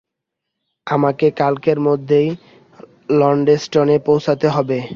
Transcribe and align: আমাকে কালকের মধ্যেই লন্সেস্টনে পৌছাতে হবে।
আমাকে 0.87 1.27
কালকের 1.37 1.79
মধ্যেই 1.79 2.29
লন্সেস্টনে 3.11 3.97
পৌছাতে 4.05 4.47
হবে। 4.47 4.77